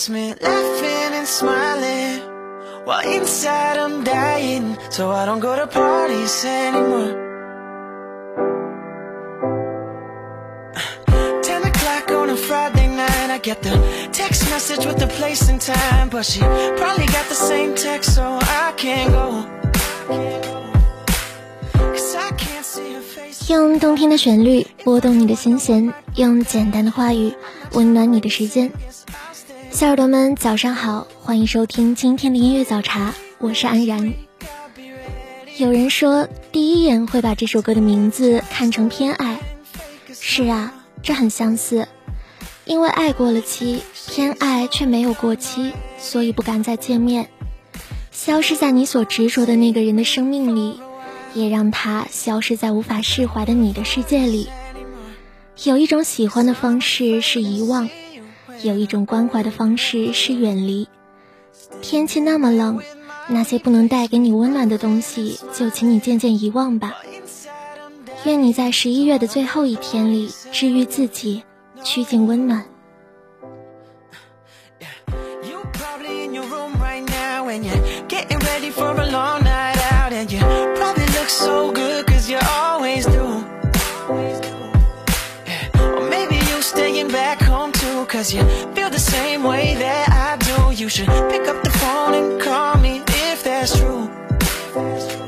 [0.00, 2.22] basement, laughing and smiling.
[2.86, 7.12] While inside I'm dying, so I don't go to parties anymore.
[11.42, 13.76] Ten o'clock on a Friday night, I get the
[14.12, 16.08] text message with the place and time.
[16.08, 16.40] But she
[16.80, 19.44] probably got the same text, so I can't go.
[23.48, 27.32] 用动听的旋律拨动你的心弦，用简单的话语
[27.74, 28.72] 温暖你的时间。
[29.71, 34.13] 小耳朵们，早上好，欢迎收听今天的音乐早茶，我是安然。
[35.57, 39.39] 有人说，第一眼会把这首歌的名字看成偏爱，
[40.13, 41.87] 是啊，这很相似。
[42.65, 47.29] 因为爱过了期，偏爱却没有过期，所以不敢再见面。
[48.11, 50.81] 消失在你所执着的那个人的生命里，
[51.33, 54.49] 也让他消失在无法释怀的你的世界里。
[55.63, 57.89] 有一种喜欢的方式是遗忘。
[58.63, 60.87] 有一种关怀的方式是远离。
[61.81, 62.81] 天气那么冷，
[63.27, 66.95] 那些不能带给你温暖的东西，就请你渐渐遗忘吧。
[68.25, 71.43] 愿你在十一月的最后一天里治愈自己，
[71.83, 72.65] 趋近温暖。
[88.21, 88.43] Cause you
[88.75, 90.79] feel the same way that I do.
[90.79, 95.20] You should pick up the phone and call me if that's true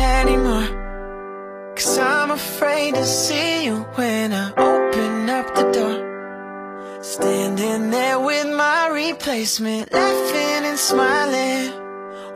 [0.00, 1.74] anymore.
[1.76, 7.02] Cause I'm afraid to see you when I open up the door.
[7.02, 11.72] Standing there with my replacement Laughing and smiling.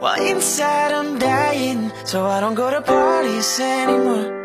[0.01, 4.44] While inside I'm dying So I don't go to parties anymore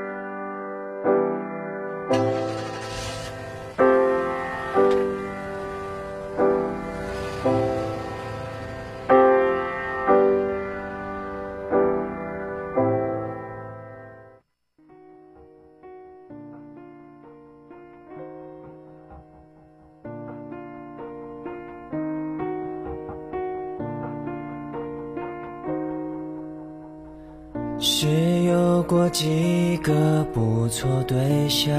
[27.81, 31.73] 是有过几个不错对象，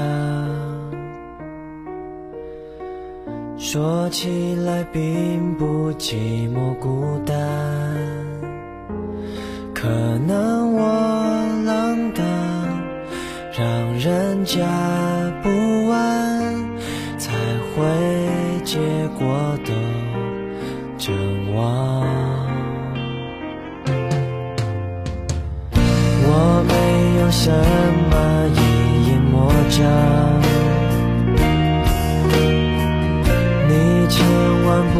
[3.55, 7.37] 说起来并不寂寞孤单，
[9.75, 9.87] 可
[10.25, 10.83] 能我
[11.65, 12.25] 浪荡，
[13.55, 14.59] 让人家
[15.43, 15.49] 不
[15.91, 16.55] 安，
[17.19, 17.35] 才
[17.75, 17.85] 会
[18.65, 18.79] 结
[19.19, 19.71] 果都
[27.31, 28.59] 什么一
[29.07, 29.79] 眼魔障？
[33.67, 33.71] 你
[34.09, 34.19] 千
[34.65, 34.97] 万不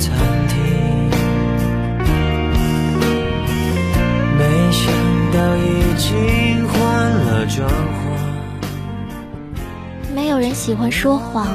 [0.00, 0.16] 餐
[0.48, 0.56] 厅，
[4.38, 4.90] 没想
[5.30, 6.78] 到已经换
[7.10, 7.72] 了装潢。
[10.14, 11.46] 没有人喜欢说谎，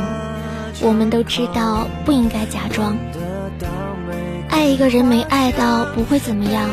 [0.79, 2.95] 我们都知道不应该假装。
[4.49, 6.69] 爱一个人没爱到不会怎么样，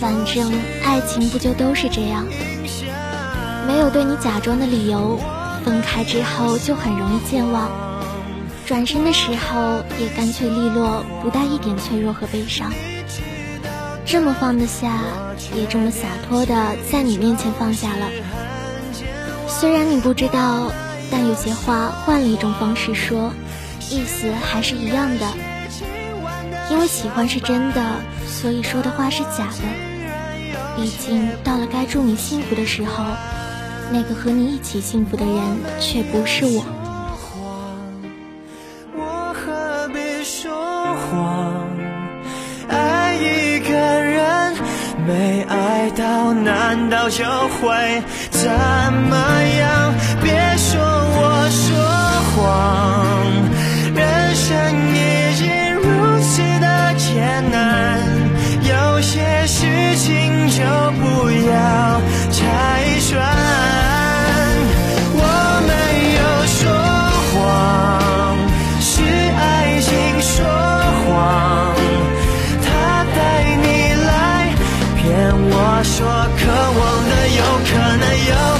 [0.00, 0.50] 反正
[0.82, 2.24] 爱情不就都是这样？
[3.66, 5.20] 没有对你假装的理由，
[5.62, 7.70] 分开之后就很容易健忘，
[8.66, 12.72] 转身的时候也干脆利落，不带一点脆弱和悲伤。
[14.06, 15.00] 这么放得下，
[15.54, 18.08] 也这么洒脱的在你面前放下了。
[19.48, 20.72] 虽然你不知道，
[21.10, 23.32] 但有些话换了一种方式说，
[23.90, 25.26] 意思还是一样的。
[26.70, 27.82] 因为喜欢是真的，
[28.26, 30.76] 所以说的话是假的。
[30.76, 33.04] 毕竟到了该祝你幸福的时候，
[33.92, 35.34] 那个和你一起幸福的人
[35.80, 36.64] 却不是我。
[45.06, 49.16] 没爱到，难道就会怎么
[49.58, 49.94] 样？
[50.22, 51.76] 别说我说
[52.32, 52.42] 谎，
[53.94, 54.48] 人生
[54.94, 58.00] 已经如此的艰难，
[58.62, 60.64] 有些事情就
[61.02, 62.00] 不要
[62.32, 62.40] 拆
[63.10, 63.43] 穿。
[75.96, 78.53] 说渴望的有可能有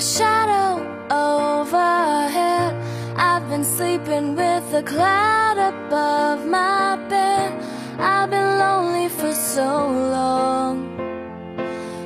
[0.00, 0.80] shadow
[1.10, 2.74] overhead.
[3.16, 7.52] I've been sleeping with a cloud above my bed.
[7.98, 10.96] I've been lonely for so long.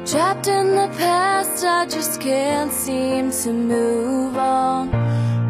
[0.04, 4.92] Trapped in the past, I just can't seem to move on.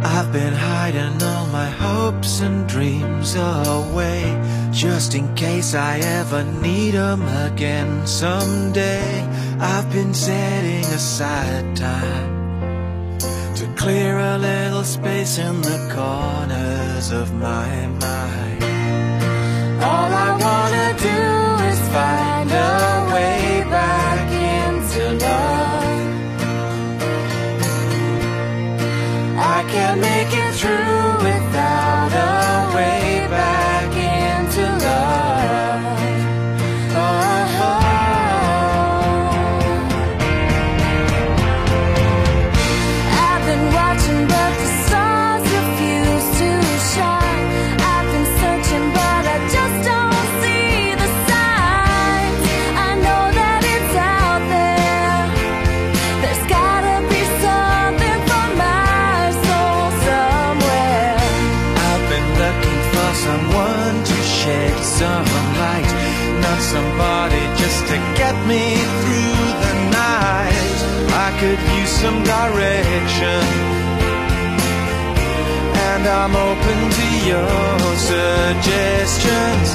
[0.05, 4.23] I've been hiding all my hopes and dreams away
[4.71, 9.27] Just in case I ever need 'em again someday
[9.59, 12.34] I've been setting aside time
[13.57, 18.65] To clear a little space in the corners of my mind.
[19.81, 21.21] All I wanna do
[21.71, 24.27] is find a way back
[24.59, 25.85] into love.
[29.39, 30.24] I can't make
[77.27, 79.74] your suggestions.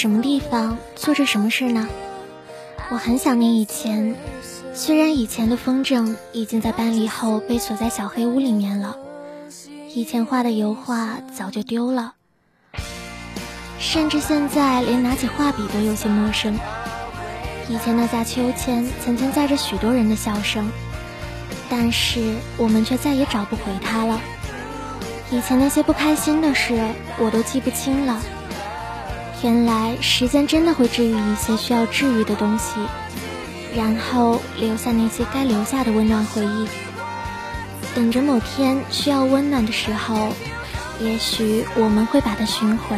[0.00, 1.86] 什么地方，做着什么事呢？
[2.88, 4.16] 我很想念以前，
[4.72, 8.96] 虽然以前的风筝已经在搬离后被锁在小黑屋里面了，
[9.94, 12.14] 以前画的油画早就丢了，
[13.78, 16.58] 甚至现在连拿起画笔都有些陌生。
[17.68, 20.70] 以前那架秋千曾经载着许多人的笑声，
[21.68, 24.18] 但是我们却再也找不回它了。
[25.30, 26.88] 以前那些不开心的事，
[27.18, 28.18] 我都记不清了。
[29.42, 32.74] 原来时间真的会治愈一些需要治愈的东西，
[33.74, 36.68] 然后留下那些该留下的温暖回忆。
[37.94, 40.32] 等着某天需要温暖的时候，
[41.00, 42.96] 也许我们会把它寻回。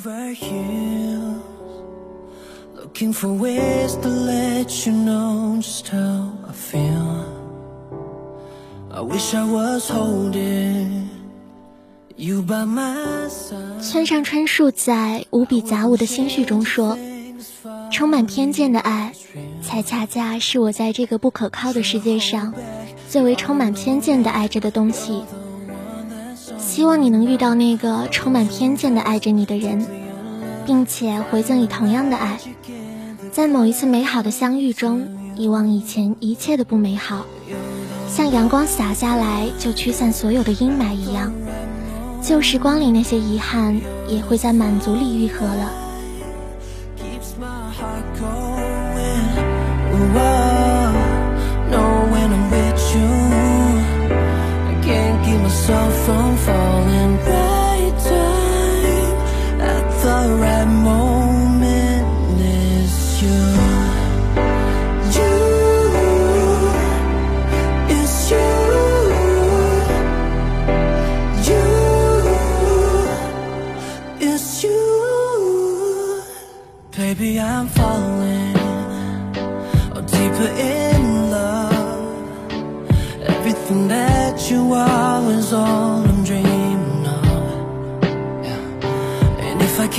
[0.00, 1.42] Over heels,
[2.74, 7.26] looking for ways to let you know just how I feel.
[8.90, 11.10] I wish I was holding
[12.16, 13.82] you by my side.
[13.82, 16.96] 村上春树在《无比杂物的心绪》中说
[17.92, 19.12] ：“充满偏见的爱，
[19.62, 22.54] 才恰恰是我在这个不可靠的世界上
[23.10, 25.22] 最为充满偏见的爱着的东西。”
[26.60, 29.84] 希望你能遇到那个充满偏见的爱着你的人，
[30.64, 32.38] 并且回赠以同样的爱，
[33.32, 37.24] 在某一次美好的相遇中，遗忘以前一切的不美好，
[38.08, 41.32] 像阳光洒下来就驱散所有的阴霾一样，
[42.22, 45.72] 旧时光里那些遗憾也会在满足里愈合了。
[56.12, 56.79] 能否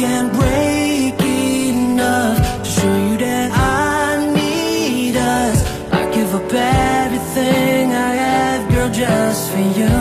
[0.01, 5.57] can't break enough to show you that I need us,
[5.93, 9.97] I give up everything I have, girl, just for you.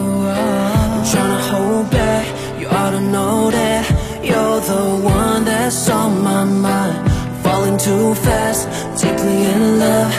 [0.00, 2.26] Ooh, I'm trying to hold back,
[2.58, 3.84] you ought to know that
[4.24, 6.98] you're the one that's on my mind.
[7.44, 8.66] Falling too fast,
[9.00, 10.14] deeply in love,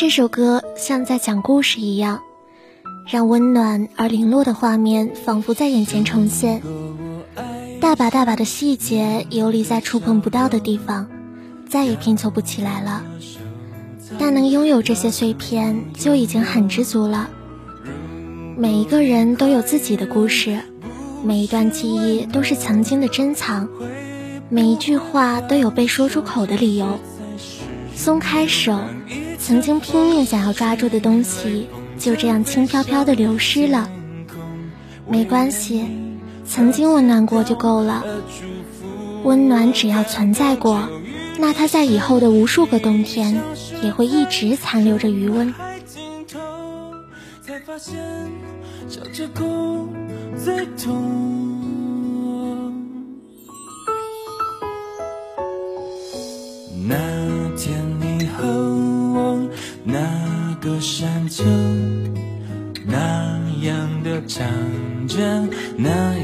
[0.00, 2.22] 这首歌像在讲故事一样，
[3.04, 6.62] 让温暖而零落的画面仿佛在眼前重现。
[7.80, 11.08] 大把大把的细节游离在触碰不到的地方，
[11.68, 13.02] 再也拼凑不起来了。
[14.20, 17.28] 但能拥有这些碎片，就已经很知足了。
[18.56, 20.60] 每一个人都有自己的故事，
[21.24, 23.68] 每一段记忆都是曾经的珍藏，
[24.48, 27.00] 每一句话都有被说出口的理由。
[27.96, 28.78] 松开手，
[29.48, 31.66] 曾经拼命想要抓住的东西，
[31.98, 33.88] 就这样轻飘飘的流失了。
[35.08, 35.86] 没关系，
[36.44, 38.04] 曾经温暖过就够了。
[39.24, 40.86] 温暖只要存在过，
[41.38, 43.40] 那它在以后的无数个冬天，
[43.82, 45.54] 也会一直残留着余温。
[56.86, 56.96] 那
[57.56, 57.87] 天
[61.28, 61.44] 就，
[62.86, 64.46] 那样的唱
[65.06, 66.17] 着那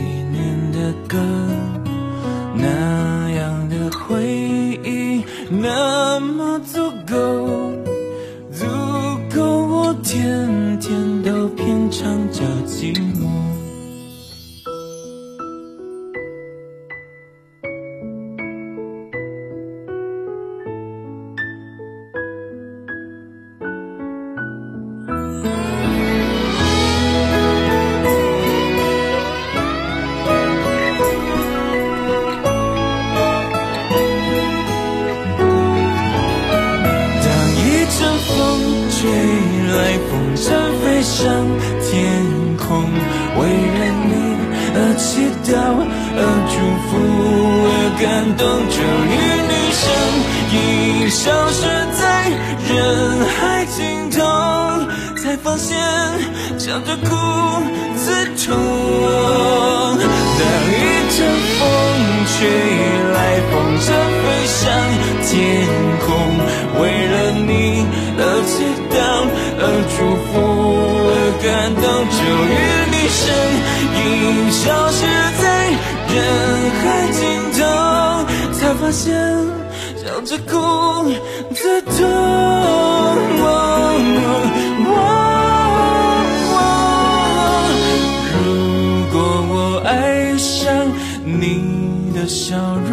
[43.55, 44.13] 为了你
[44.75, 45.07] 而祈
[45.47, 45.55] 祷，
[46.19, 46.55] 而祝
[46.89, 46.91] 福，
[47.71, 48.05] 而感
[48.37, 48.43] 动。
[48.75, 49.15] 终于
[49.49, 49.83] 你身
[50.55, 50.59] 影
[51.09, 51.63] 消失
[51.95, 52.03] 在
[52.69, 52.75] 人
[53.39, 53.79] 海尽
[54.11, 54.19] 头，
[55.23, 55.71] 才发现
[56.59, 57.09] 笑着哭
[58.05, 58.07] 最
[58.43, 58.45] 痛。
[60.37, 60.77] 当一
[61.15, 61.17] 阵
[61.55, 61.61] 风
[62.27, 62.35] 吹
[63.15, 63.17] 来，
[63.51, 63.87] 风筝
[64.21, 64.59] 飞上
[65.23, 65.33] 天
[66.05, 66.11] 空，
[66.81, 67.15] 为了
[67.47, 67.87] 你
[68.19, 68.53] 而祈
[68.91, 68.95] 祷，
[69.61, 69.63] 而
[69.95, 70.33] 祝福，
[71.07, 71.85] 而感动。
[72.11, 72.19] 终
[72.51, 72.53] 于，
[73.15, 73.23] 身
[73.95, 75.07] 影消失
[75.41, 75.45] 在
[76.13, 76.17] 人
[76.81, 77.23] 海尽
[77.57, 77.63] 头，
[78.53, 79.05] 才发现
[79.97, 80.53] 笑着哭
[81.55, 81.93] 最痛。
[88.37, 88.43] 如
[89.13, 89.15] 果
[89.49, 89.55] 我
[89.87, 90.53] 爱上
[91.25, 92.57] 你的笑
[92.91, 92.93] 容，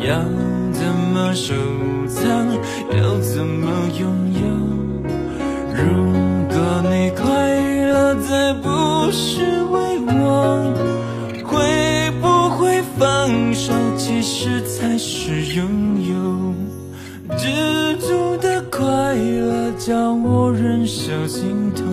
[0.00, 0.08] 要
[0.72, 0.80] 怎
[1.12, 1.52] 么收
[2.08, 2.24] 藏？
[2.96, 3.68] 要怎么
[4.00, 4.44] 拥有？
[5.74, 5.82] 如
[6.48, 6.56] 果
[6.90, 7.24] 你快
[7.90, 8.66] 乐，再不
[9.06, 10.74] 不是为我，
[11.44, 13.72] 会不会放手？
[13.96, 15.64] 其实才是拥
[16.10, 16.52] 有。
[17.38, 21.86] 知足的快乐，叫我忍受心痛。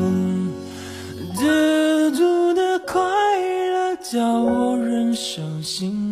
[1.36, 6.03] 知足的快乐，叫我忍受心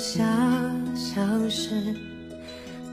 [0.00, 0.24] 下
[0.96, 1.94] 消失，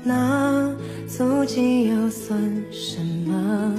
[0.04, 0.70] 那
[1.08, 2.38] 足迹又算
[2.70, 3.74] 什么？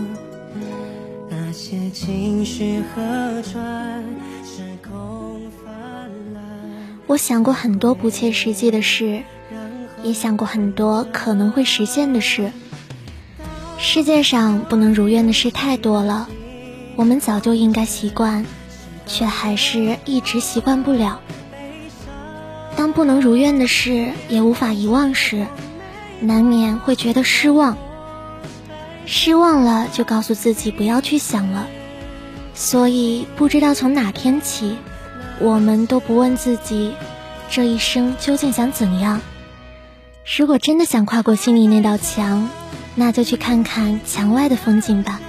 [1.29, 4.03] 那些情绪河川
[4.43, 6.43] 时空泛滥，
[7.07, 9.23] 我想过很多不切实际的事，
[10.03, 12.51] 也想过很多可能会实现的事。
[13.79, 16.31] 世界上不能如愿的事太多了，
[16.97, 18.47] 我们早就应该习惯，
[19.07, 21.21] 却还是一直习惯不了。
[22.79, 25.49] 当不能如愿的事也无法遗忘时，
[26.21, 27.77] 难免会觉得失望。
[29.05, 31.67] 失望了就告诉自己不要去想了。
[32.55, 34.77] 所以不知道从哪天起，
[35.41, 36.95] 我们都不问自己
[37.51, 39.21] 这一生究竟想怎样，
[40.37, 42.49] 如果真的想跨过心里那道墙，
[42.95, 45.21] 那就去看看墙外的风景吧。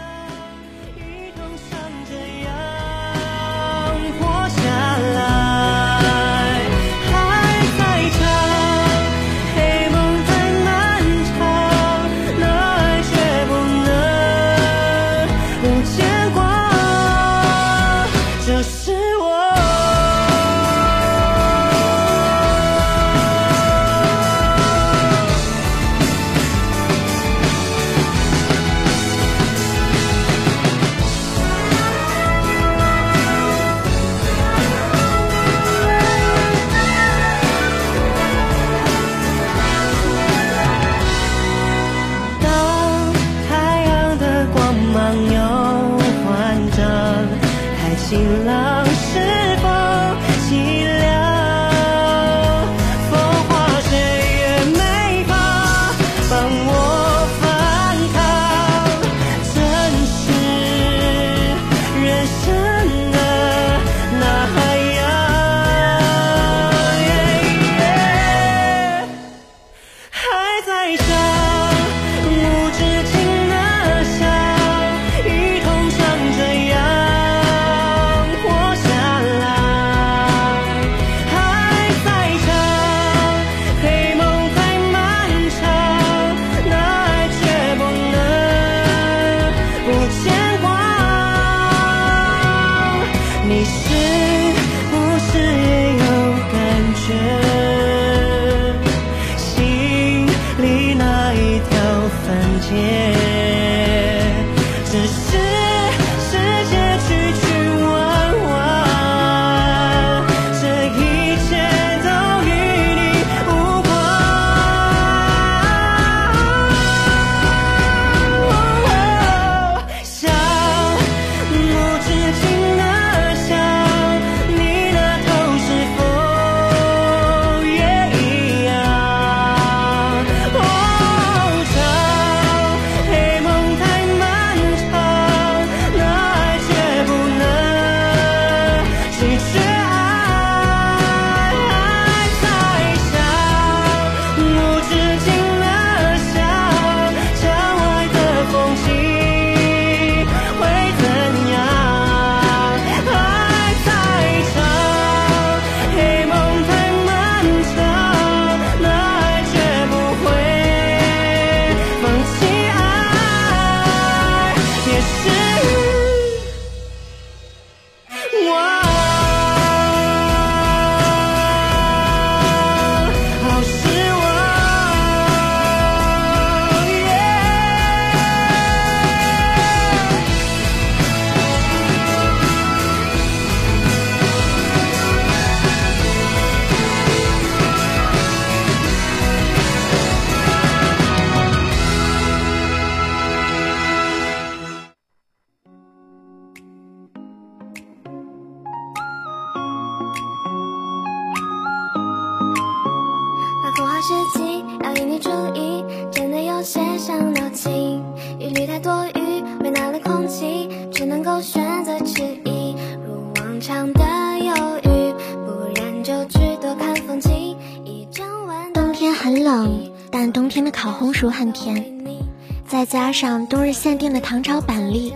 [223.10, 225.12] 加上冬日限定的糖炒板栗，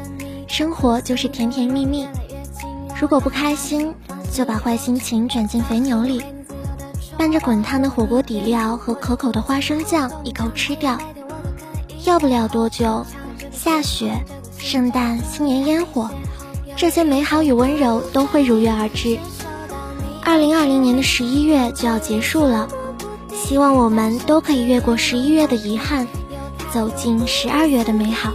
[0.47, 2.07] 生活就是甜甜蜜蜜。
[2.99, 3.93] 如果不开心，
[4.31, 6.19] 就把坏心情卷进肥牛里，
[7.19, 10.97] 拌着滚烫的火锅底料和可口的花生酱一口吃掉。
[12.03, 13.05] 要不了多久，
[13.51, 14.11] 下雪、
[14.57, 16.09] 圣诞、新年烟火，
[16.75, 19.19] 这些美好与温柔都会如约而至。
[20.25, 22.67] 二零二零年的十一月就要结束了。
[23.31, 26.07] 希望我们都可以越过十一月的遗憾，
[26.73, 28.33] 走进十二月的美好。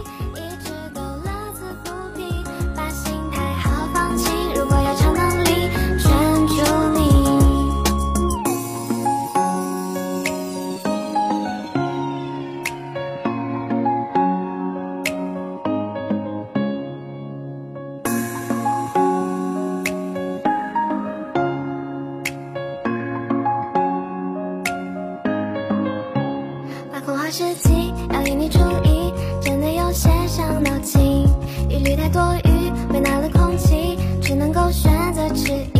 [27.31, 31.27] 时机要引你注意真的有些伤脑筋。
[31.69, 35.78] 疑虑太多余为难了空气只能够选择迟疑。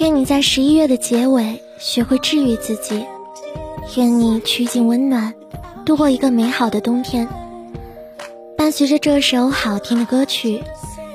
[0.00, 3.04] 愿你在十一月的结尾学会治愈自己，
[3.96, 5.34] 愿你趋近温暖，
[5.84, 7.28] 度过一个美好的冬天。
[8.56, 10.62] 伴随着这首好听的歌曲，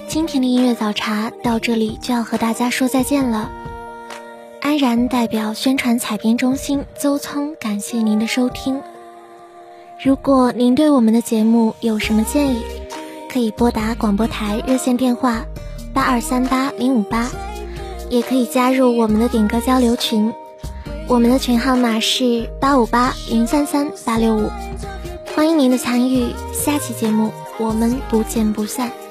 [0.09, 3.49] 今天的音乐早茶到这里就要和大家说再见了。
[4.59, 8.81] 安然代表宣传采编中心邹聪，感谢您的收听。
[10.03, 12.61] 如果您对我们的节目有什么建议，
[13.31, 15.45] 可以拨打广播台热线电话
[15.93, 17.29] 八二三八零五八，
[18.13, 20.31] 也可以加入我们的点歌交流群，
[21.07, 24.51] 我们的群号码是八五八零三三八六五，
[25.35, 26.27] 欢迎您的参与。
[26.53, 29.02] 下期节目我们不见不散。